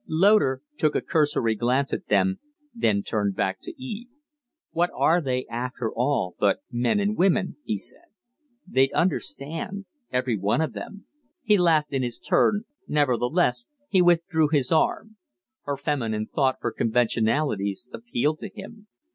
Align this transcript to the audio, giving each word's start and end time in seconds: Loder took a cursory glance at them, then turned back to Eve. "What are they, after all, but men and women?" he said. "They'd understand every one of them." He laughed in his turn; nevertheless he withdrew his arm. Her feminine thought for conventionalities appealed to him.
Loder 0.07 0.63
took 0.79 0.95
a 0.95 1.01
cursory 1.01 1.53
glance 1.53 1.93
at 1.93 2.07
them, 2.07 2.39
then 2.73 3.03
turned 3.03 3.35
back 3.35 3.59
to 3.61 3.73
Eve. 3.79 4.07
"What 4.71 4.89
are 4.97 5.21
they, 5.21 5.45
after 5.45 5.91
all, 5.93 6.33
but 6.39 6.63
men 6.71 6.99
and 6.99 7.15
women?" 7.15 7.57
he 7.63 7.77
said. 7.77 8.05
"They'd 8.67 8.91
understand 8.93 9.85
every 10.11 10.37
one 10.37 10.59
of 10.59 10.73
them." 10.73 11.05
He 11.43 11.55
laughed 11.55 11.93
in 11.93 12.01
his 12.01 12.17
turn; 12.17 12.63
nevertheless 12.87 13.67
he 13.89 14.01
withdrew 14.01 14.47
his 14.51 14.71
arm. 14.71 15.17
Her 15.65 15.77
feminine 15.77 16.25
thought 16.25 16.55
for 16.59 16.71
conventionalities 16.73 17.87
appealed 17.93 18.39
to 18.39 18.49
him. 18.49 18.87